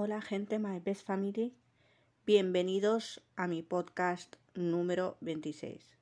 [0.00, 1.56] Hola gente, my best family.
[2.24, 5.98] Bienvenidos a mi podcast número 26.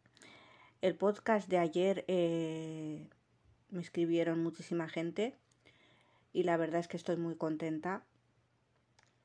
[0.83, 3.09] El podcast de ayer eh,
[3.71, 5.35] me escribieron muchísima gente
[6.35, 8.04] y la verdad es que estoy muy contenta.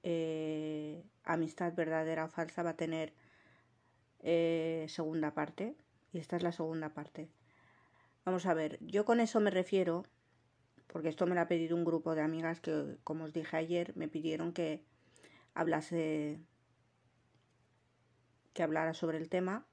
[0.04, 3.12] Eh, Amistad verdadera o falsa va a tener
[4.22, 5.76] eh, segunda parte
[6.14, 7.28] y esta es la segunda parte.
[8.24, 10.06] Vamos a ver, yo con eso me refiero
[10.92, 13.96] porque esto me lo ha pedido un grupo de amigas que, como os dije ayer,
[13.96, 14.84] me pidieron que
[15.54, 16.42] hablase,
[18.54, 19.66] que hablara sobre el tema.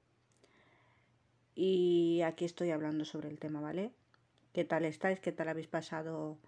[1.55, 3.91] Y aquí estoy hablando sobre el tema, ¿vale?
[4.53, 5.19] ¿Qué tal estáis?
[5.19, 6.39] ¿Qué tal habéis pasado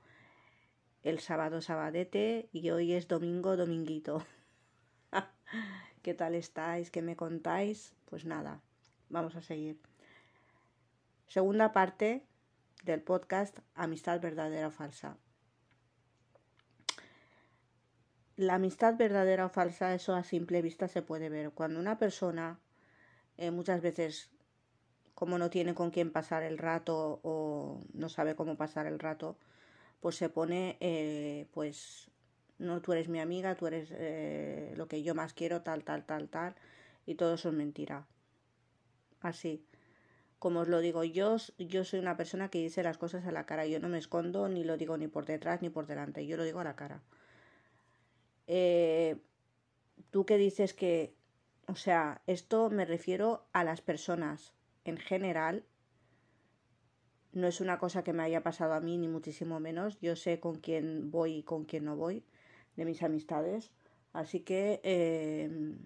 [1.03, 2.47] el sábado sabadete?
[2.53, 4.25] Y hoy es domingo dominguito.
[6.01, 6.91] ¿Qué tal estáis?
[6.91, 7.93] ¿Qué me contáis?
[8.05, 8.61] Pues nada,
[9.09, 9.81] vamos a seguir.
[11.27, 12.23] Segunda parte
[12.83, 15.17] del podcast Amistad verdadera o falsa.
[18.37, 21.51] La amistad verdadera o falsa, eso a simple vista se puede ver.
[21.51, 22.59] Cuando una persona
[23.37, 24.31] eh, muchas veces,
[25.13, 29.37] como no tiene con quién pasar el rato o no sabe cómo pasar el rato,
[29.99, 32.09] pues se pone, eh, pues,
[32.57, 36.05] no, tú eres mi amiga, tú eres eh, lo que yo más quiero, tal, tal,
[36.05, 36.55] tal, tal,
[37.05, 38.07] y todo eso es mentira.
[39.21, 39.63] Así
[40.41, 43.45] como os lo digo, yo, yo soy una persona que dice las cosas a la
[43.45, 43.67] cara.
[43.67, 46.25] Yo no me escondo, ni lo digo ni por detrás ni por delante.
[46.25, 47.03] Yo lo digo a la cara.
[48.47, 49.17] Eh,
[50.09, 51.15] Tú que dices que,
[51.67, 54.53] o sea, esto me refiero a las personas
[54.83, 55.63] en general.
[57.31, 59.99] No es una cosa que me haya pasado a mí, ni muchísimo menos.
[60.01, 62.25] Yo sé con quién voy y con quién no voy,
[62.75, 63.71] de mis amistades.
[64.11, 65.77] Así que eh,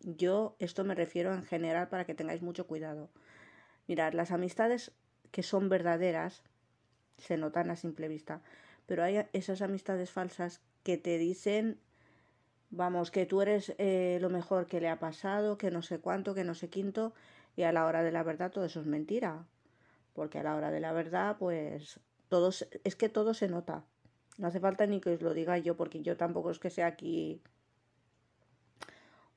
[0.00, 3.10] yo esto me refiero en general para que tengáis mucho cuidado.
[3.88, 4.92] Mirad, las amistades
[5.32, 6.42] que son verdaderas
[7.16, 8.42] se notan a simple vista,
[8.86, 11.80] pero hay esas amistades falsas que te dicen,
[12.70, 16.34] vamos, que tú eres eh, lo mejor que le ha pasado, que no sé cuánto,
[16.34, 17.14] que no sé quinto,
[17.56, 19.46] y a la hora de la verdad todo eso es mentira,
[20.12, 21.98] porque a la hora de la verdad, pues,
[22.28, 22.50] todo,
[22.84, 23.84] es que todo se nota.
[24.36, 26.86] No hace falta ni que os lo diga yo, porque yo tampoco es que sea
[26.86, 27.40] aquí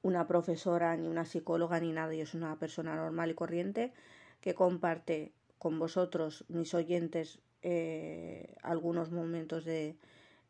[0.02, 3.94] una profesora, ni una psicóloga, ni nada, yo soy una persona normal y corriente
[4.42, 9.96] que comparte con vosotros, mis oyentes, eh, algunos momentos de,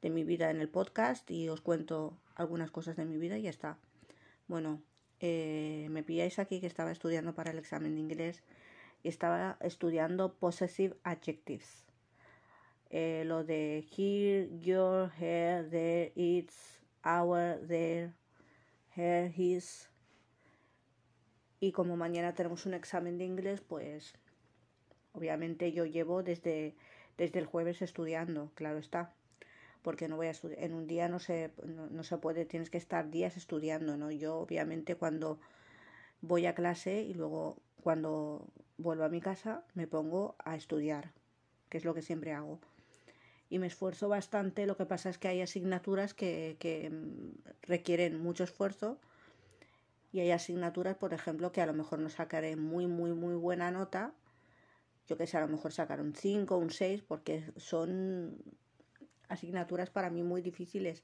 [0.02, 3.44] de, mi vida en el podcast y os cuento algunas cosas de mi vida y
[3.44, 3.78] ya está.
[4.48, 4.82] Bueno,
[5.20, 8.44] eh, me pilláis aquí que estaba estudiando para el examen de inglés
[9.04, 11.86] y estaba estudiando possessive adjectives.
[12.90, 18.14] Eh, lo de here, your, here, there, it's, our, there,
[18.96, 19.91] here, his,
[21.62, 24.16] y como mañana tenemos un examen de inglés, pues
[25.14, 26.76] obviamente yo llevo desde,
[27.18, 29.14] desde el jueves estudiando, claro está.
[29.84, 32.80] Porque no voy a estudiar, en un día no se, no, se puede, tienes que
[32.80, 34.12] estar días estudiando, ¿no?
[34.12, 35.40] Yo obviamente cuando
[36.22, 41.12] voy a clase y luego cuando vuelvo a mi casa me pongo a estudiar,
[41.70, 42.60] que es lo que siempre hago.
[43.50, 48.20] Y me esfuerzo bastante, lo que pasa es que hay asignaturas que, que mm, requieren
[48.20, 49.00] mucho esfuerzo
[50.12, 53.72] y hay asignaturas, por ejemplo, que a lo mejor no sacaré muy, muy, muy buena
[53.72, 54.14] nota.
[55.08, 58.44] Yo que sé, a lo mejor sacar un 5, un 6, porque son
[59.30, 61.04] asignaturas para mí muy difíciles,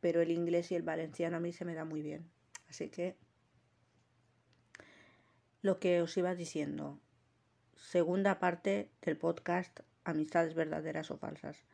[0.00, 2.30] pero el inglés y el valenciano a mí se me da muy bien.
[2.68, 3.16] Así que
[5.60, 6.98] lo que os iba diciendo,
[7.74, 11.64] segunda parte del podcast Amistades verdaderas o falsas.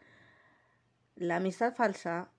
[1.17, 2.32] La amistad falsa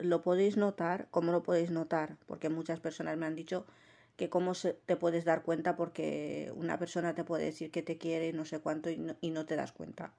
[0.00, 2.16] lo podéis notar, ¿cómo lo podéis notar?
[2.26, 3.66] Porque muchas personas me han dicho
[4.16, 7.96] que cómo se, te puedes dar cuenta porque una persona te puede decir que te
[7.96, 10.12] quiere no sé cuánto y no, y no te das cuenta.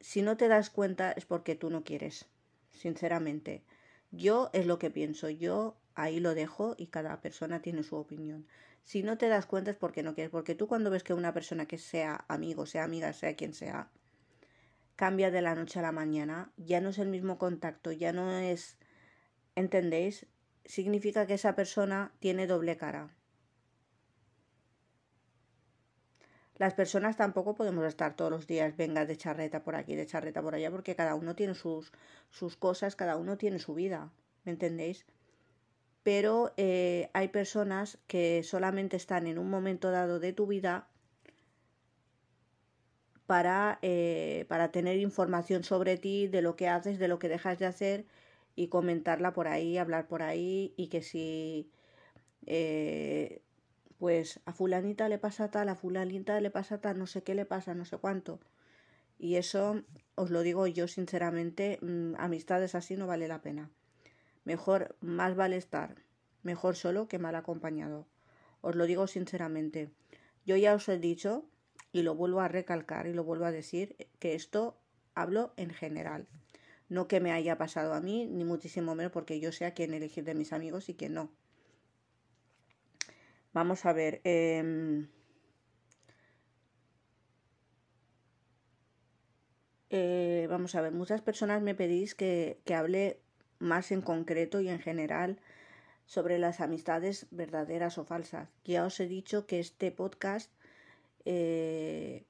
[0.00, 2.26] Si no te das cuenta es porque tú no quieres,
[2.70, 3.62] sinceramente.
[4.10, 8.46] Yo es lo que pienso, yo ahí lo dejo y cada persona tiene su opinión.
[8.84, 11.32] Si no te das cuenta es porque no quieres, porque tú cuando ves que una
[11.32, 13.90] persona que sea amigo, sea amiga, sea quien sea,
[14.96, 18.30] cambia de la noche a la mañana, ya no es el mismo contacto, ya no
[18.38, 18.76] es,
[19.54, 20.26] ¿entendéis?
[20.64, 23.10] Significa que esa persona tiene doble cara.
[26.56, 30.42] Las personas tampoco podemos estar todos los días, venga, de charreta por aquí, de charreta
[30.42, 31.90] por allá, porque cada uno tiene sus,
[32.30, 34.12] sus cosas, cada uno tiene su vida,
[34.44, 35.06] ¿me entendéis?
[36.02, 40.88] Pero eh, hay personas que solamente están en un momento dado de tu vida
[43.32, 47.58] para, eh, para tener información sobre ti, de lo que haces, de lo que dejas
[47.58, 48.04] de hacer
[48.56, 51.70] y comentarla por ahí, hablar por ahí y que si
[52.44, 53.40] eh,
[53.96, 57.46] pues a fulanita le pasa tal, a fulanita le pasa tal, no sé qué le
[57.46, 58.38] pasa, no sé cuánto.
[59.18, 59.82] Y eso
[60.14, 63.70] os lo digo yo sinceramente, mm, amistades así no vale la pena.
[64.44, 65.96] Mejor, más vale estar
[66.42, 68.06] mejor solo que mal acompañado.
[68.60, 69.90] Os lo digo sinceramente.
[70.44, 71.46] Yo ya os he dicho,
[71.92, 74.78] y lo vuelvo a recalcar y lo vuelvo a decir, que esto
[75.14, 76.26] hablo en general.
[76.88, 79.94] No que me haya pasado a mí, ni muchísimo menos porque yo sé a quién
[79.94, 81.30] elegir de mis amigos y quién no.
[83.52, 84.20] Vamos a ver.
[84.24, 85.08] Em,
[89.90, 93.20] eh, vamos a ver, muchas personas me pedís que, que hable
[93.58, 95.38] más en concreto y en general
[96.06, 98.48] sobre las amistades verdaderas o falsas.
[98.64, 100.50] Ya os he dicho que este podcast
[101.24, 102.24] eh,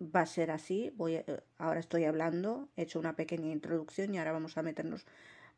[0.00, 0.90] va a ser así.
[0.96, 1.22] Voy
[1.58, 5.06] ahora estoy hablando, he hecho una pequeña introducción y ahora vamos a meternos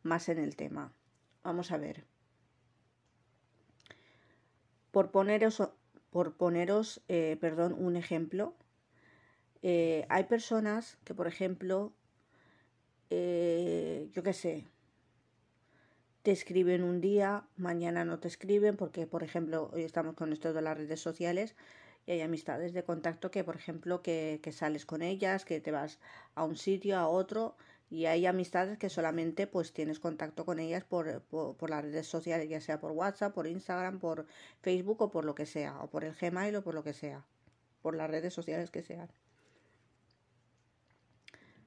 [0.03, 0.93] más en el tema.
[1.43, 2.05] Vamos a ver.
[4.91, 5.63] Por poneros,
[6.11, 8.55] por poneros eh, perdón, un ejemplo,
[9.63, 11.93] eh, hay personas que, por ejemplo,
[13.11, 14.67] yo qué sé,
[16.25, 20.55] te escriben un día, mañana no te escriben, porque por ejemplo hoy estamos con esto
[20.55, 21.55] de las redes sociales
[22.07, 25.99] y hay amistades de contacto que por ejemplo que, sales con ellas, que te vas
[26.35, 27.57] a un sitio, a otro
[27.91, 32.49] y hay amistades que solamente pues tienes contacto con ellas por, por, las redes sociales,
[32.49, 34.27] ya sea por WhatsApp, por Instagram, por
[34.63, 37.25] Facebook o por lo que sea, o por el Gmail o por lo que sea,
[37.83, 39.09] por las redes sociales que sean.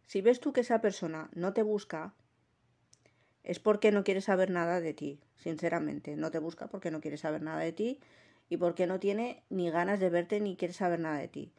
[0.05, 2.13] Si ves tú que esa persona no te busca,
[3.43, 6.15] es porque no quiere saber nada de ti, sinceramente.
[6.15, 7.99] No te busca porque no quiere saber nada de ti
[8.49, 11.51] y porque no tiene ni ganas de verte ni quiere saber nada de ti.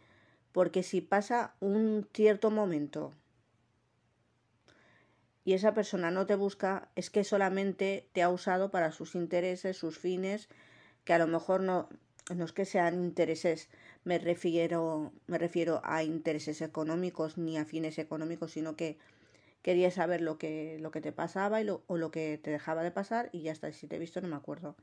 [0.52, 3.12] Porque si pasa un cierto momento
[5.44, 9.76] y esa persona no te busca, es que solamente te ha usado para sus intereses,
[9.76, 10.48] sus fines,
[11.04, 11.88] que a lo mejor no,
[12.34, 13.70] no es que sean intereses,
[14.04, 18.98] me refiero, me refiero a intereses económicos ni a fines económicos, sino que
[19.62, 22.82] quería saber lo que, lo que te pasaba y lo, o lo que te dejaba
[22.82, 24.76] de pasar y ya está, si te he visto no me acuerdo.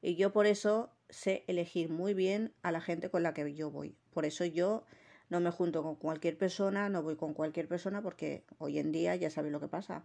[0.00, 3.70] Y yo por eso sé elegir muy bien a la gente con la que yo
[3.70, 3.94] voy.
[4.12, 4.84] Por eso yo
[5.28, 9.14] no me junto con cualquier persona, no voy con cualquier persona porque hoy en día
[9.14, 10.04] ya sabes lo que pasa.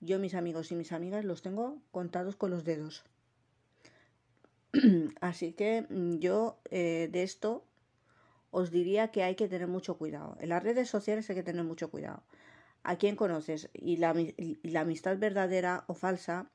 [0.00, 3.04] Yo mis amigos y mis amigas los tengo contados con los dedos.
[5.20, 7.64] Así que mm, yo eh, de esto
[8.50, 10.36] os diría que hay que tener mucho cuidado.
[10.40, 12.22] En las redes sociales hay que tener mucho cuidado
[12.82, 16.50] a quién conoces y la amistad verdadera o falsa.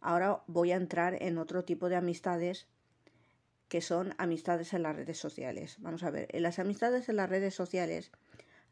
[0.00, 2.68] Ahora voy a entrar en otro tipo de amistades
[3.68, 5.76] que son amistades en las redes sociales.
[5.80, 8.10] Vamos a ver, en las amistades en las redes sociales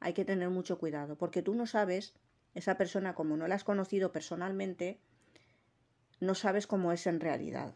[0.00, 2.14] hay que tener mucho cuidado porque tú no sabes,
[2.54, 4.98] esa persona como no la has conocido personalmente,
[6.20, 7.75] no sabes cómo es en realidad.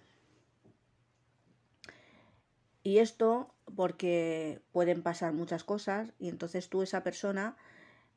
[2.83, 7.57] Y esto porque pueden pasar muchas cosas y entonces tú esa persona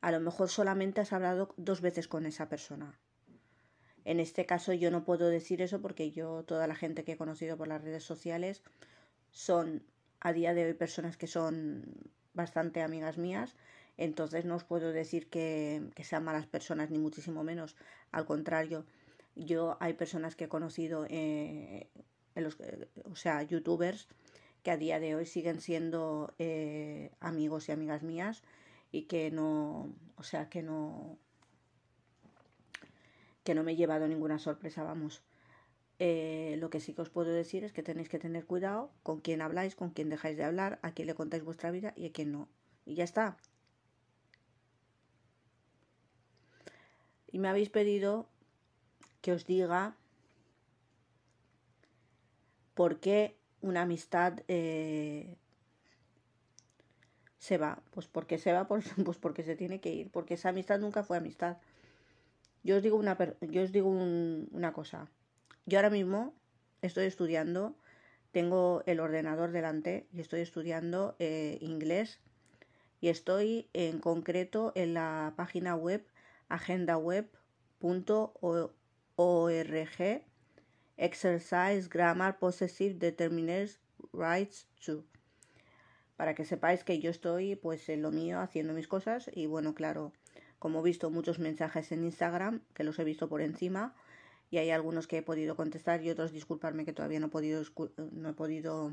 [0.00, 2.98] a lo mejor solamente has hablado dos veces con esa persona.
[4.04, 7.16] En este caso yo no puedo decir eso porque yo, toda la gente que he
[7.16, 8.62] conocido por las redes sociales
[9.34, 9.82] son
[10.20, 11.84] a día de hoy personas que son
[12.32, 13.54] bastante amigas mías,
[13.98, 17.76] entonces no os puedo decir que, sean malas personas ni muchísimo menos,
[18.10, 18.86] al contrario,
[19.36, 21.88] yo hay personas que he conocido, eh,
[22.34, 22.56] en los,
[23.04, 24.08] o sea, youtubers,
[24.62, 28.42] que a día de hoy siguen siendo eh, amigos y amigas mías
[28.92, 31.18] y que no, o sea, que no,
[33.42, 35.22] que no me he llevado ninguna sorpresa, vamos.
[36.00, 39.20] Eh, lo que sí que os puedo decir es que tenéis que tener cuidado con
[39.20, 42.12] quién habláis, con quién dejáis de hablar, a quién le contáis vuestra vida y a
[42.12, 42.48] quién no.
[42.84, 43.36] Y ya está.
[47.30, 48.28] Y me habéis pedido
[49.20, 49.96] que os diga
[52.74, 55.36] por qué una amistad eh,
[57.38, 57.82] se va.
[57.90, 58.86] Pues porque se va, pues,
[59.20, 61.58] porque se tiene que ir, porque esa amistad nunca fue amistad.
[62.62, 65.08] Yo os digo una, yo os digo una cosa.
[65.66, 66.34] Yo ahora mismo
[66.82, 67.74] estoy estudiando,
[68.32, 72.20] tengo el ordenador delante y estoy estudiando eh, inglés
[73.00, 76.06] y estoy en concreto en la página web
[76.50, 77.30] agendaweb.org
[80.96, 83.80] exercise grammar possessive determiners
[84.12, 85.04] rights to.
[86.16, 89.74] Para que sepáis que yo estoy pues en lo mío haciendo mis cosas y bueno,
[89.74, 90.12] claro,
[90.58, 93.94] como he visto muchos mensajes en Instagram, que los he visto por encima
[94.54, 97.64] y hay algunos que he podido contestar y otros disculparme que todavía no he podido,
[98.12, 98.92] no he podido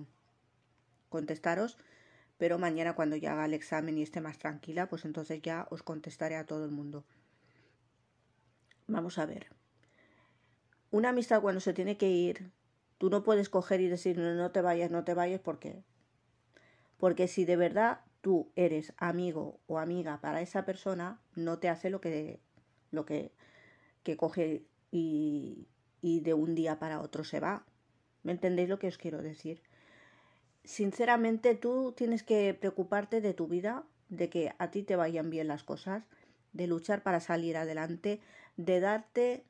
[1.09, 1.77] contestaros,
[2.39, 5.83] pero mañana cuando ya haga el examen y esté más tranquila, pues entonces ya os
[5.83, 7.03] contestaré a todo el mundo.
[8.87, 9.45] Vamos a ver.
[10.89, 12.49] Una amistad cuando se tiene que ir,
[12.97, 15.83] tú no puedes coger y decir no, no te vayas, no te vayas porque
[16.97, 21.91] porque si de verdad tú eres amigo o amiga para esa persona, no te hace
[21.91, 22.39] lo que,
[22.89, 23.31] lo que,
[24.01, 25.67] que coge y,
[26.01, 27.65] y de un día para otro se va.
[28.23, 29.61] ¿Me entendéis lo que os quiero decir?
[30.63, 35.47] Sinceramente, tú tienes que preocuparte de tu vida, de que a ti te vayan bien
[35.47, 36.03] las cosas,
[36.53, 38.19] de luchar para salir adelante,
[38.57, 39.45] de darte,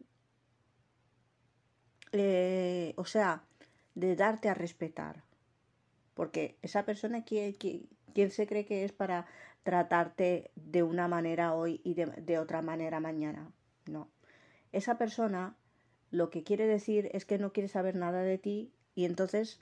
[2.12, 3.44] eh, o sea,
[3.96, 5.24] de darte a respetar.
[6.14, 9.26] Porque esa persona, ¿quién, quién, se cree que es para
[9.64, 13.52] tratarte de una manera hoy y de, otra manera mañana?
[13.88, 14.10] No.
[14.72, 15.56] Esa persona
[16.10, 19.60] lo que quiere decir es que no quiere saber nada de ti y entonces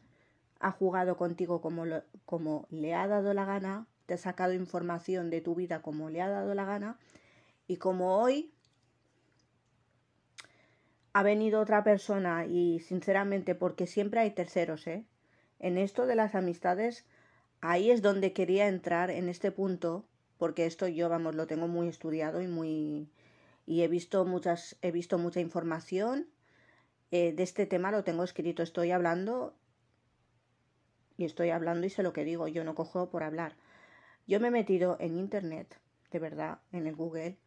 [0.59, 1.85] ha jugado contigo como,
[2.25, 6.21] como le ha dado la gana, te ha sacado información de tu vida como le
[6.21, 6.97] ha dado la gana
[7.67, 8.51] y como hoy
[11.13, 15.05] ha venido otra persona y sinceramente porque siempre hay terceros, ¿eh?
[15.59, 17.05] En esto de las amistades,
[17.61, 20.05] ahí es donde quería entrar en este punto,
[20.37, 23.09] porque esto yo, vamos, lo tengo muy estudiado y muy
[23.69, 26.27] y he visto muchas he visto mucha información
[27.11, 29.53] eh, de este tema lo tengo escrito estoy hablando
[31.15, 33.55] y estoy hablando y sé lo que digo yo no cojo por hablar
[34.27, 35.79] yo me he metido en internet
[36.11, 37.37] de verdad en el Google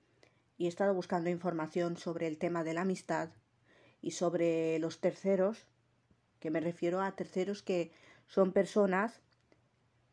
[0.62, 3.31] y he estado buscando información sobre el tema de la amistad
[4.00, 5.67] y sobre los terceros,
[6.38, 7.91] que me refiero a terceros que
[8.26, 9.21] son personas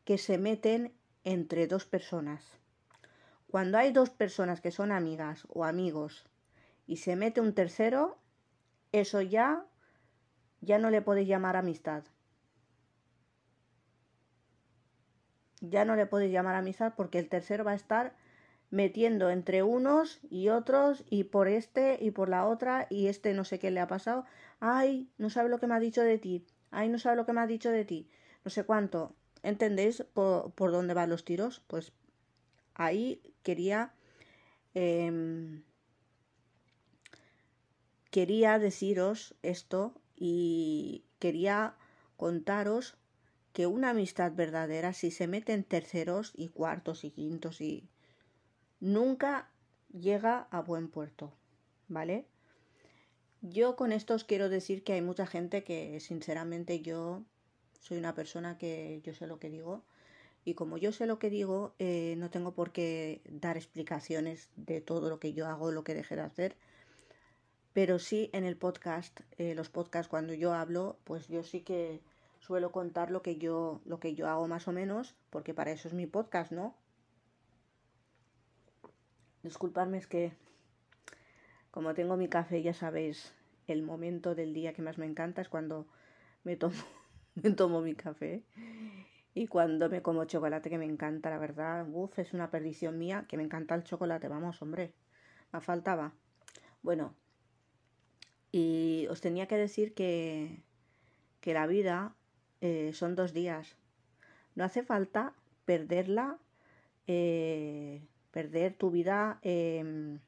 [0.05, 0.91] que se meten
[1.23, 2.58] entre dos personas.
[3.49, 6.25] Cuando hay dos personas que son amigas o amigos
[6.85, 8.17] y se mete un tercero,
[8.91, 9.65] eso ya
[10.61, 12.03] ya no le podéis llamar amistad.
[15.61, 18.15] Ya no le podéis llamar amistad porque el tercero va a estar
[18.71, 23.43] metiendo entre unos y otros y por este y por la otra y este no
[23.45, 24.25] sé qué le ha pasado.
[24.59, 26.45] Ay, no sabe lo que me ha dicho de ti.
[26.71, 28.09] Ay, no sabe lo que me ha dicho de ti.
[28.45, 29.15] No sé cuánto.
[29.41, 31.63] ¿Entendéis por, dónde van los tiros?
[31.67, 31.93] Pues
[32.79, 33.93] ahí quería...
[34.73, 35.63] Em,
[38.09, 41.75] quería deciros esto y quería
[42.17, 42.97] contaros
[43.53, 47.89] que una amistad verdadera, si se meten terceros y cuartos y quintos y
[48.79, 49.51] nunca
[49.91, 51.33] llega a buen puerto,
[51.87, 52.25] ¿vale?
[53.41, 57.23] Yo con esto os quiero decir que hay mucha gente que sinceramente yo
[57.79, 59.83] soy una persona que yo sé lo que digo
[60.45, 64.81] y como yo sé lo que digo eh, no tengo por qué dar explicaciones de
[64.81, 66.55] todo lo que yo hago, lo que dejé de hacer,
[67.73, 72.01] pero sí en el podcast, eh, los podcasts cuando yo hablo, pues yo sí que
[72.39, 75.87] suelo contar lo que yo lo que yo hago más o menos, porque para eso
[75.87, 76.75] es mi podcast, ¿no?
[79.43, 80.33] Disculpadme, es que
[81.71, 83.33] como tengo mi café, ya sabéis,
[83.67, 85.85] el momento del día que más me encanta es cuando
[86.43, 86.75] me tomo,
[87.35, 88.43] me tomo mi café
[89.33, 91.87] y cuando me como chocolate, que me encanta, la verdad.
[91.91, 94.93] Uf, es una perdición mía, que me encanta el chocolate, vamos, hombre,
[95.53, 96.13] me faltaba.
[96.81, 97.15] Bueno,
[98.51, 100.63] y os tenía que decir que,
[101.41, 102.15] que la vida
[102.61, 103.77] eh, son dos días.
[104.55, 105.33] No hace falta
[105.65, 106.39] perderla
[107.07, 110.19] eh, perder tu vida em,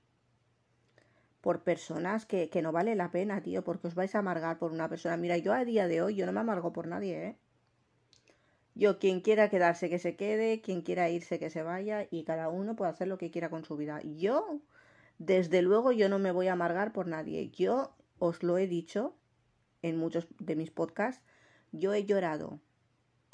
[1.41, 4.71] por personas que, que, no vale la pena, tío, porque os vais a amargar por
[4.71, 5.17] una persona.
[5.17, 7.37] Mira, yo a día de hoy, yo no me amargo por nadie, ¿eh?
[8.73, 12.49] Yo, quien quiera quedarse, que se quede, quien quiera irse, que se vaya, y cada
[12.49, 14.01] uno puede hacer lo que quiera con su vida.
[14.01, 14.61] Yo,
[15.19, 17.49] desde luego, yo no me voy a amargar por nadie.
[17.49, 19.15] Yo os lo he dicho
[19.81, 21.23] en muchos de mis podcasts,
[21.71, 22.59] yo he llorado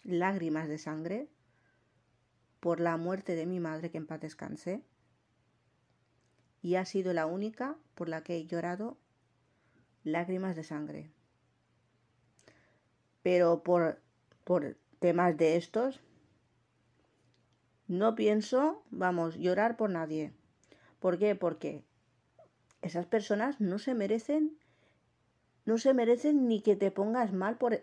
[0.04, 1.28] lágrimas de sangre
[2.60, 4.84] por la muerte de mi madre, que en paz descanse,
[6.62, 8.98] y ha sido la única por la que he llorado
[10.04, 11.12] lágrimas de sangre.
[13.22, 14.02] Pero por,
[14.44, 16.02] por temas de estos,
[17.88, 20.34] no pienso, vamos, llorar por nadie.
[21.00, 21.36] ¿Por qué?
[21.36, 21.84] Porque
[22.82, 24.58] esas personas no se merecen,
[25.66, 27.82] no se merecen ni que te pongas mal por...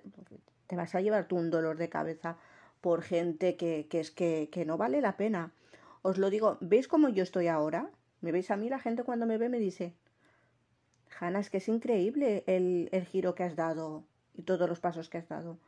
[0.66, 2.36] Te vas a llevar tú un dolor de cabeza
[2.80, 5.52] por gente que, que es que, que, no vale la pena.
[6.02, 7.90] Os lo digo, ¿veis cómo yo estoy ahora?
[8.20, 8.68] ¿Me veis a mí?
[8.68, 9.94] La gente cuando me ve me dice,
[11.18, 14.04] Hanna, es que es increíble el, el giro que has dado
[14.34, 15.58] y todos los pasos que has dado.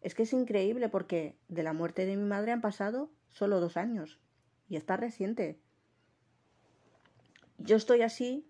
[0.00, 3.76] Es que es increíble porque de la muerte de mi madre han pasado solo dos
[3.76, 4.18] años
[4.68, 5.58] y está reciente.
[7.58, 8.46] Yo estoy así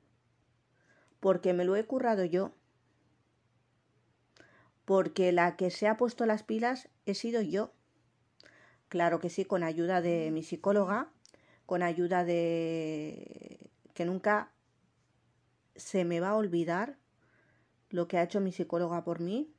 [1.21, 2.53] porque me lo he currado yo.
[4.85, 7.73] Porque la que se ha puesto las pilas he sido yo.
[8.89, 11.11] Claro que sí, con ayuda de mi psicóloga,
[11.67, 14.53] con ayuda de que nunca
[15.75, 16.97] se me va a olvidar
[17.91, 19.53] lo que ha hecho mi psicóloga por mí,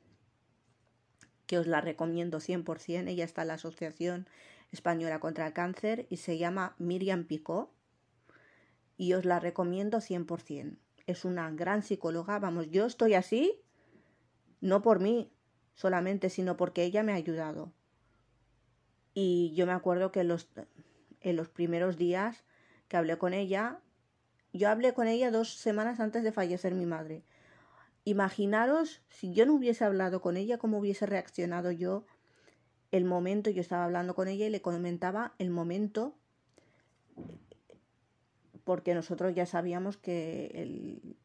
[1.48, 4.28] que os la recomiendo 100%, ella está en la asociación
[4.70, 7.72] Española contra el Cáncer y se llama Miriam Picó
[8.98, 10.76] y os la recomiendo 100%.
[11.06, 13.62] Es una gran psicóloga, vamos, yo estoy así,
[14.60, 15.32] no por mí
[15.74, 17.72] solamente, sino porque ella me ha ayudado.
[19.14, 20.48] Y yo me acuerdo que los,
[21.22, 22.44] en los primeros días
[22.88, 23.80] que hablé con ella,
[24.52, 27.24] yo hablé con ella dos semanas antes de fallecer mi madre.
[28.08, 32.06] Imaginaros si yo no hubiese hablado con ella, cómo hubiese reaccionado yo
[32.90, 36.16] el momento, yo estaba hablando con ella y le comentaba el momento,
[38.64, 41.18] porque nosotros ya sabíamos que el,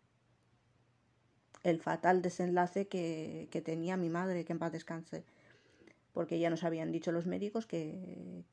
[1.63, 5.23] el fatal desenlace que, que tenía mi madre, que en paz descanse,
[6.11, 8.43] porque ya nos habían dicho los médicos que,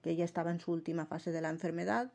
[0.00, 2.10] que ella estaba en su última fase de la enfermedad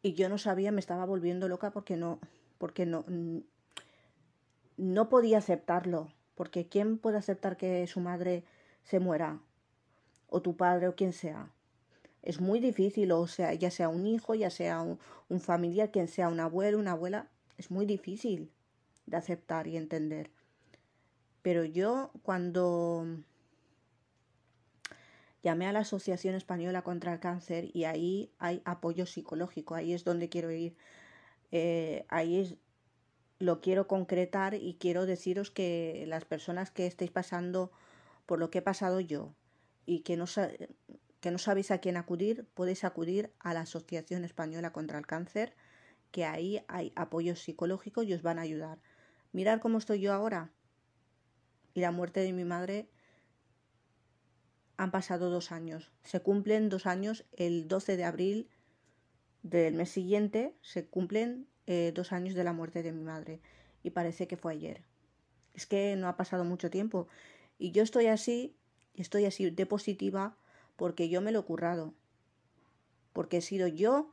[0.00, 2.20] y yo no sabía, me estaba volviendo loca porque no,
[2.58, 3.04] porque no,
[4.76, 8.44] no podía aceptarlo, porque ¿quién puede aceptar que su madre
[8.84, 9.40] se muera?
[10.28, 11.50] O tu padre o quien sea.
[12.22, 14.98] Es muy difícil, o sea, ya sea un hijo, ya sea un,
[15.40, 18.50] familiar, quien sea un abuelo, una abuela, es muy difícil
[19.06, 20.30] de aceptar y entender.
[21.42, 23.06] Pero yo cuando
[25.42, 30.04] llamé a la Asociación Española contra el Cáncer y ahí hay apoyo psicológico, ahí es
[30.04, 30.76] donde quiero ir.
[31.50, 32.54] Eh, ahí es,
[33.42, 37.72] lo quiero concretar y quiero deciros que las personas que estéis pasando
[38.24, 39.34] por lo que he pasado yo
[39.84, 40.26] y que no,
[41.20, 45.56] que no sabéis a quién acudir, podéis acudir a la Asociación Española contra el Cáncer,
[46.12, 48.78] que ahí hay apoyo psicológico y os van a ayudar.
[49.32, 50.52] Mirar cómo estoy yo ahora.
[51.74, 52.90] Y la muerte de mi madre
[54.76, 55.90] han pasado dos años.
[56.04, 58.50] Se cumplen dos años el 12 de abril
[59.42, 63.40] del mes siguiente, se cumplen eh, dos años de la muerte de mi madre.
[63.82, 64.82] Y parece que fue ayer.
[65.54, 67.08] Es que no ha pasado mucho tiempo.
[67.58, 68.56] Y yo estoy así,
[68.94, 70.36] estoy así de positiva
[70.76, 71.94] porque yo me lo he currado.
[73.12, 74.12] Porque he sido yo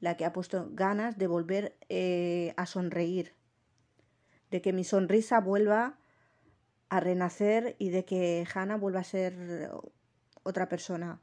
[0.00, 3.34] la que ha puesto ganas de volver eh, a sonreír.
[4.50, 5.98] De que mi sonrisa vuelva
[6.88, 9.70] a renacer y de que Hannah vuelva a ser
[10.42, 11.20] otra persona.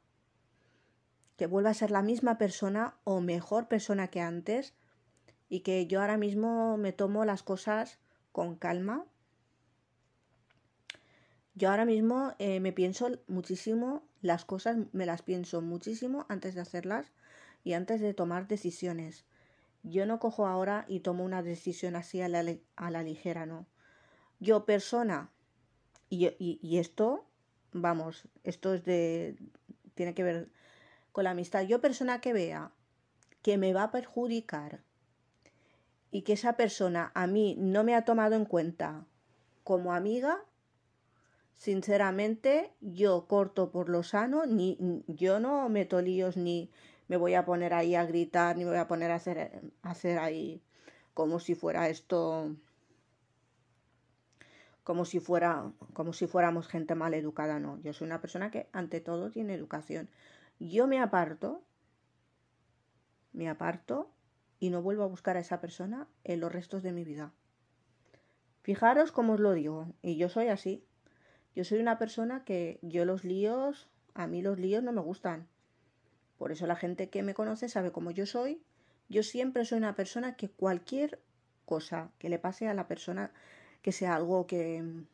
[1.36, 4.74] Que vuelva a ser la misma persona o mejor persona que antes
[5.48, 7.98] y que yo ahora mismo me tomo las cosas
[8.32, 9.04] con calma.
[11.54, 16.60] Yo ahora mismo eh, me pienso muchísimo, las cosas me las pienso muchísimo antes de
[16.60, 17.12] hacerlas
[17.64, 19.24] y antes de tomar decisiones.
[19.82, 22.44] Yo no cojo ahora y tomo una decisión así a la,
[22.76, 23.66] a la ligera, no.
[24.40, 25.30] Yo persona,
[26.10, 27.24] y, y, y esto
[27.72, 29.36] vamos, esto es de,
[29.94, 30.48] tiene que ver
[31.12, 31.62] con la amistad.
[31.62, 32.72] Yo persona que vea
[33.42, 34.82] que me va a perjudicar
[36.10, 39.04] y que esa persona a mí no me ha tomado en cuenta
[39.64, 40.38] como amiga,
[41.56, 46.70] sinceramente yo corto por lo sano, ni yo no meto líos ni
[47.08, 49.90] me voy a poner ahí a gritar, ni me voy a poner a hacer, a
[49.90, 50.62] hacer ahí
[51.14, 52.54] como si fuera esto
[54.84, 57.78] como si fuera como si fuéramos gente mal educada, no.
[57.82, 60.08] Yo soy una persona que ante todo tiene educación.
[60.60, 61.62] Yo me aparto,
[63.32, 64.10] me aparto
[64.58, 67.32] y no vuelvo a buscar a esa persona en los restos de mi vida.
[68.62, 70.84] Fijaros cómo os lo digo, y yo soy así.
[71.54, 75.48] Yo soy una persona que yo los líos, a mí los líos no me gustan.
[76.36, 78.62] Por eso la gente que me conoce sabe cómo yo soy.
[79.08, 81.20] Yo siempre soy una persona que cualquier
[81.64, 83.32] cosa que le pase a la persona
[83.82, 85.04] que sea algo que,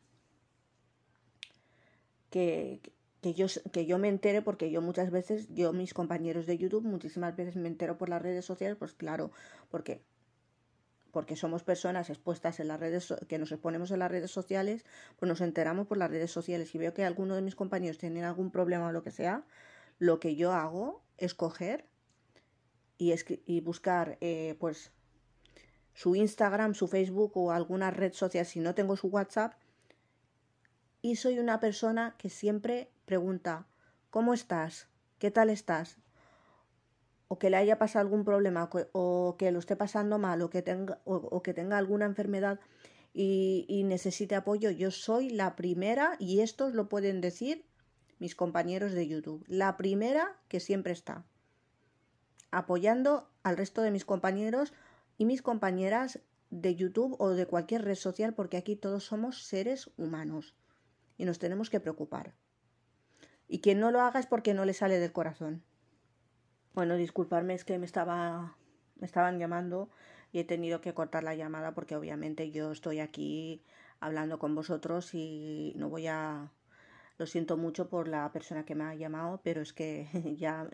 [2.29, 2.81] que,
[3.25, 6.83] que, yo, que yo me entere, porque yo muchas veces, yo mis compañeros de YouTube,
[6.83, 9.31] muchísimas veces me entero por las redes sociales, pues claro,
[9.71, 10.03] porque
[11.09, 14.85] porque somos personas expuestas en las redes que nos exponemos en las redes sociales,
[15.17, 18.23] pues nos enteramos por las redes sociales y veo que alguno de mis compañeros tiene
[18.23, 19.43] algún problema o lo que sea,
[19.97, 21.87] lo que yo hago es coger
[22.99, 23.11] y,
[23.47, 24.91] y buscar eh, pues
[25.95, 29.53] su Instagram, su Facebook o alguna red social si no tengo su WhatsApp.
[31.05, 33.67] Y soy una persona que siempre pregunta,
[34.09, 34.87] ¿cómo estás?
[35.19, 35.97] ¿Qué tal estás?
[37.27, 40.63] O que le haya pasado algún problema o que lo esté pasando mal o que
[40.63, 42.59] tenga, o, que tenga alguna enfermedad
[43.13, 44.71] y, y necesite apoyo.
[44.71, 47.63] Yo soy la primera, y estos lo pueden decir
[48.17, 51.23] mis compañeros de YouTube, la primera que siempre está
[52.49, 54.73] apoyando al resto de mis compañeros
[55.19, 59.91] y mis compañeras de YouTube o de cualquier red social porque aquí todos somos seres
[59.97, 60.55] humanos
[61.17, 62.33] y nos tenemos que preocupar.
[63.47, 65.63] Y quien no lo haga es porque no le sale del corazón.
[66.73, 68.57] Bueno, disculparme, es que me estaba
[68.95, 69.89] me estaban llamando
[70.31, 73.63] y he tenido que cortar la llamada porque obviamente yo estoy aquí
[73.99, 76.51] hablando con vosotros y no voy a
[77.17, 80.69] Lo siento mucho por la persona que me ha llamado, pero es que ya,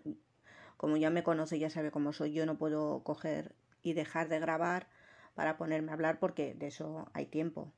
[0.77, 4.39] como ya me conoce, ya sabe cómo soy, yo no puedo coger y dejar de
[4.39, 4.87] grabar
[5.35, 7.71] para ponerme a hablar porque de eso hay tiempo.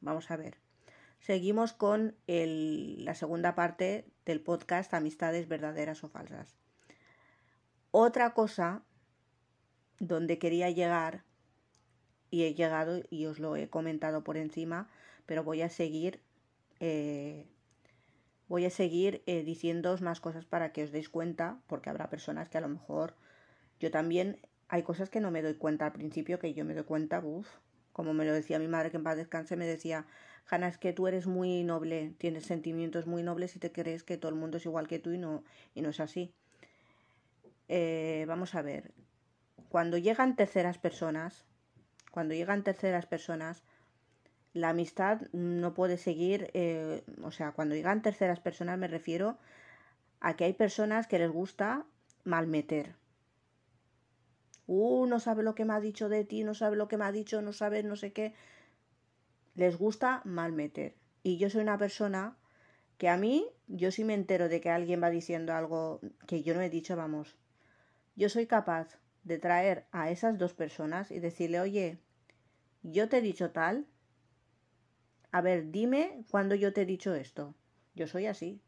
[0.00, 0.63] Vamos a ver.
[1.18, 6.56] Seguimos con la segunda parte del podcast Amistades verdaderas o falsas.
[7.90, 8.82] Otra cosa
[9.98, 11.24] donde quería llegar
[12.30, 14.90] y he llegado y os lo he comentado por encima,
[15.26, 16.20] pero voy a seguir
[16.80, 17.46] eh,
[18.48, 22.48] voy a seguir eh, diciéndoos más cosas para que os deis cuenta, porque habrá personas
[22.48, 23.16] que a lo mejor
[23.80, 26.84] yo también hay cosas que no me doy cuenta al principio, que yo me doy
[26.84, 27.48] cuenta, uff,
[27.92, 30.06] como me lo decía mi madre que en paz descanse, me decía,
[30.48, 34.18] Hanna, es que tú eres muy noble, tienes sentimientos muy nobles y te crees que
[34.18, 35.42] todo el mundo es igual que tú y no,
[35.74, 36.32] y no es así.
[37.68, 38.92] Eh, vamos a ver,
[39.70, 41.44] cuando llegan terceras personas,
[42.10, 43.62] cuando llegan terceras personas,
[44.52, 49.36] la amistad no puede seguir, eh, o sea, cuando llegan terceras personas me refiero
[50.20, 51.84] a que hay personas que les gusta
[52.22, 52.94] malmeter.
[54.66, 57.04] Uh, no sabe lo que me ha dicho de ti, no sabe lo que me
[57.04, 58.32] ha dicho, no sabe no sé qué.
[59.54, 60.96] Les gusta malmeter.
[61.22, 62.36] Y yo soy una persona
[62.98, 66.54] que a mí, yo sí me entero de que alguien va diciendo algo que yo
[66.54, 67.36] no he dicho, vamos.
[68.16, 71.98] Yo soy capaz de traer a esas dos personas y decirle, oye,
[72.82, 73.86] yo te he dicho tal,
[75.32, 77.54] a ver, dime cuándo yo te he dicho esto.
[77.94, 78.60] Yo soy así.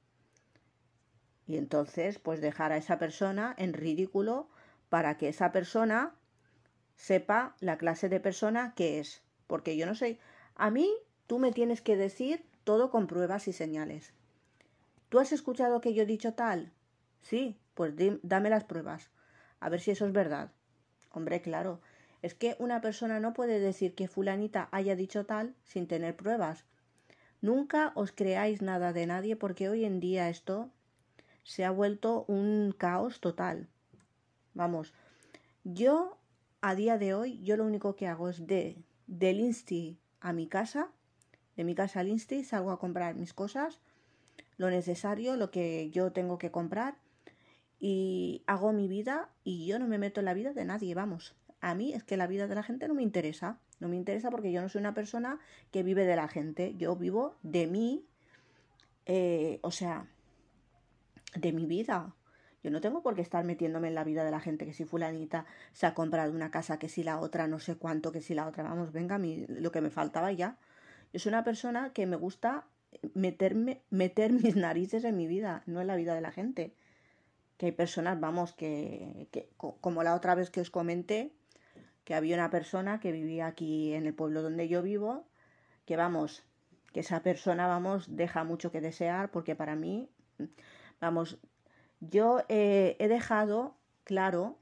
[1.46, 4.48] Y entonces, pues dejar a esa persona en ridículo
[4.88, 6.16] para que esa persona
[6.96, 9.22] sepa la clase de persona que es.
[9.46, 10.18] Porque yo no sé,
[10.56, 10.92] a mí
[11.26, 14.12] tú me tienes que decir todo con pruebas y señales.
[15.08, 16.72] ¿Tú has escuchado que yo he dicho tal?
[17.22, 19.10] Sí, pues dame las pruebas
[19.60, 20.52] a ver si eso es verdad.
[21.10, 21.80] Hombre, claro,
[22.22, 26.64] es que una persona no puede decir que fulanita haya dicho tal sin tener pruebas.
[27.40, 30.70] Nunca os creáis nada de nadie porque hoy en día esto
[31.44, 33.68] se ha vuelto un caos total.
[34.54, 34.94] Vamos,
[35.64, 36.16] yo
[36.60, 40.46] a día de hoy, yo lo único que hago es de del Insti a mi
[40.46, 40.90] casa,
[41.56, 43.80] de mi casa al Insti, salgo a comprar mis cosas,
[44.56, 46.96] lo necesario, lo que yo tengo que comprar
[47.78, 51.34] y hago mi vida y yo no me meto en la vida de nadie, vamos.
[51.60, 53.58] A mí es que la vida de la gente no me interesa.
[53.80, 55.38] No me interesa porque yo no soy una persona
[55.70, 56.74] que vive de la gente.
[56.76, 58.06] Yo vivo de mí,
[59.04, 60.06] eh, o sea,
[61.34, 62.14] de mi vida.
[62.66, 64.84] Yo no tengo por qué estar metiéndome en la vida de la gente, que si
[64.84, 68.34] fulanita se ha comprado una casa, que si la otra no sé cuánto, que si
[68.34, 70.56] la otra, vamos, venga, lo que me faltaba ya.
[71.12, 72.64] Yo soy una persona que me gusta
[73.14, 76.74] meterme, meter mis narices en mi vida, no en la vida de la gente
[77.56, 81.30] que hay personas, vamos, que, que, como la otra vez que os comenté,
[82.02, 85.24] que había una persona que vivía aquí en el pueblo donde yo vivo,
[85.84, 86.42] que vamos,
[86.92, 90.08] que esa persona, vamos, deja mucho que desear, porque para mí,
[91.00, 91.38] vamos,
[92.00, 94.56] yo he dejado claro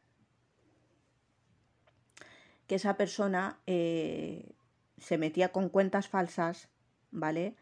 [2.67, 4.53] que esa persona eh,
[4.99, 6.69] se metía con cuentas falsas,
[7.11, 7.57] ¿vale?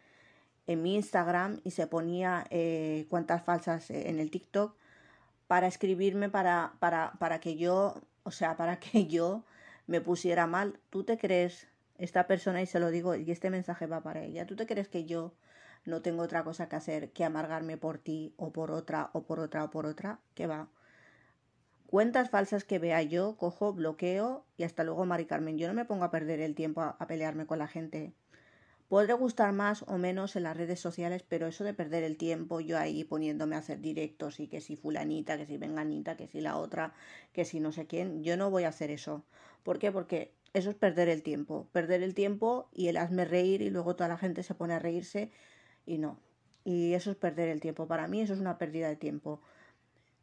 [0.66, 4.76] En mi Instagram y se ponía eh, cuentas falsas en el TikTok
[5.48, 9.44] para escribirme para, para, para que yo, o sea, para que yo
[9.86, 10.78] me pusiera mal.
[10.90, 11.66] ¿Tú te crees,
[11.98, 14.88] esta persona, y se lo digo, y este mensaje va para ella, ¿tú te crees
[14.88, 15.34] que yo
[15.84, 19.40] no tengo otra cosa que hacer que amargarme por ti o por otra o por
[19.40, 20.20] otra o por otra?
[20.34, 20.68] ¿Qué va?
[21.86, 25.58] Cuentas falsas que vea yo, cojo, bloqueo y hasta luego, Mari Carmen.
[25.58, 28.14] Yo no me pongo a perder el tiempo a pelearme con la gente.
[28.92, 32.60] Podré gustar más o menos en las redes sociales, pero eso de perder el tiempo
[32.60, 36.42] yo ahí poniéndome a hacer directos y que si fulanita, que si venganita, que si
[36.42, 36.92] la otra,
[37.32, 39.24] que si no sé quién, yo no voy a hacer eso.
[39.62, 39.90] ¿Por qué?
[39.90, 41.68] Porque eso es perder el tiempo.
[41.72, 44.78] Perder el tiempo y el hazme reír y luego toda la gente se pone a
[44.78, 45.30] reírse
[45.86, 46.18] y no.
[46.64, 47.86] Y eso es perder el tiempo.
[47.86, 49.40] Para mí eso es una pérdida de tiempo.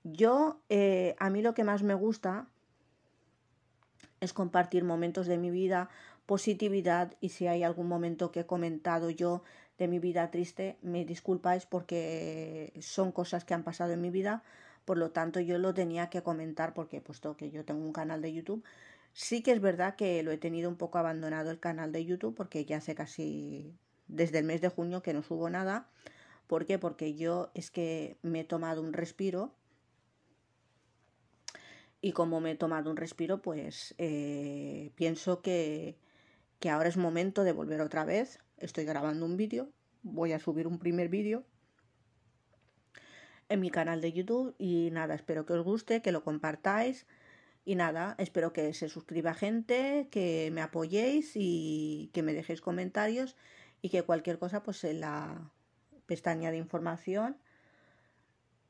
[0.03, 2.47] Yo, eh, a mí lo que más me gusta
[4.21, 5.89] es compartir momentos de mi vida,
[6.25, 9.43] positividad y si hay algún momento que he comentado yo
[9.77, 14.43] de mi vida triste, me disculpáis porque son cosas que han pasado en mi vida,
[14.85, 18.21] por lo tanto yo lo tenía que comentar porque puesto que yo tengo un canal
[18.21, 18.63] de YouTube,
[19.13, 22.35] sí que es verdad que lo he tenido un poco abandonado el canal de YouTube
[22.35, 23.73] porque ya hace casi
[24.09, 25.87] desde el mes de junio que no subo nada.
[26.47, 26.77] ¿Por qué?
[26.77, 29.55] Porque yo es que me he tomado un respiro
[32.01, 35.97] y como me he tomado un respiro, pues eh, pienso que
[36.59, 38.39] que ahora es momento de volver otra vez.
[38.57, 39.69] Estoy grabando un vídeo,
[40.03, 41.45] voy a subir un primer vídeo
[43.47, 47.07] en mi canal de YouTube y nada, espero que os guste, que lo compartáis
[47.65, 53.35] y nada, espero que se suscriba gente, que me apoyéis y que me dejéis comentarios
[53.81, 55.51] y que cualquier cosa pues en la
[56.05, 57.37] pestaña de información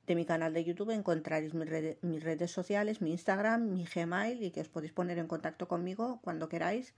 [0.06, 1.70] de mi canal de YouTube encontraréis mis,
[2.02, 6.20] mis redes sociales, mi Instagram, mi Gmail y que os podéis poner en contacto conmigo
[6.24, 6.96] cuando queráis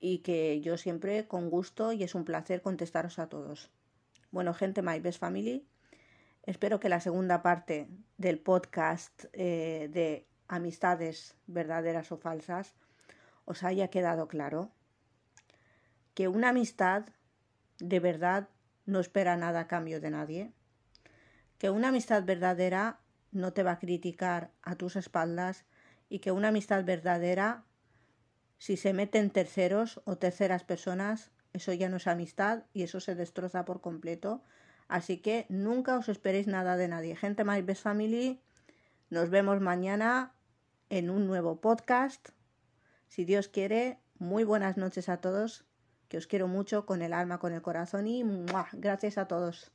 [0.00, 3.70] y que yo siempre con gusto y es un placer contestaros a todos.
[4.32, 5.66] Bueno, gente, My Best Family,
[6.42, 12.74] espero que la segunda parte del podcast eh, de amistades verdaderas o falsas
[13.44, 14.72] os haya quedado claro
[16.14, 17.06] que una amistad
[17.78, 18.48] de verdad
[18.86, 20.52] no espera nada a cambio de nadie,
[21.58, 23.00] que una amistad verdadera
[23.32, 25.64] no te va a criticar a tus espaldas
[26.08, 27.64] y que una amistad verdadera
[28.60, 33.14] si se meten terceros o terceras personas, eso ya no es amistad y eso se
[33.14, 34.44] destroza por completo.
[34.86, 37.16] Así que nunca os esperéis nada de nadie.
[37.16, 38.42] Gente My Best Family,
[39.08, 40.34] nos vemos mañana
[40.90, 42.28] en un nuevo podcast.
[43.08, 45.64] Si Dios quiere, muy buenas noches a todos,
[46.10, 48.24] que os quiero mucho con el alma, con el corazón y
[48.72, 49.70] gracias a todos.